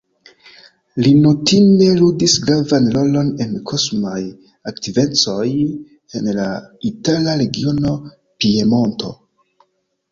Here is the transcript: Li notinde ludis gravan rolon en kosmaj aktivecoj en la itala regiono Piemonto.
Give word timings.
Li 1.03 1.11
notinde 1.25 1.89
ludis 1.99 2.37
gravan 2.47 2.89
rolon 2.95 3.29
en 3.45 3.53
kosmaj 3.73 4.17
aktivecoj 4.73 5.47
en 6.21 6.33
la 6.41 6.49
itala 6.95 7.39
regiono 7.45 7.97
Piemonto. 8.41 9.17